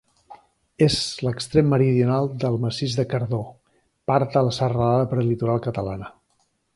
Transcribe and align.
És 0.85 0.95
l'extrem 1.25 1.67
meridional 1.73 2.31
del 2.45 2.57
Massís 2.65 2.97
de 3.01 3.05
Cardó, 3.13 3.41
part 4.13 4.33
de 4.39 4.43
la 4.49 4.57
Serralada 4.61 5.05
Prelitoral 5.13 5.63
Catalana. 5.67 6.11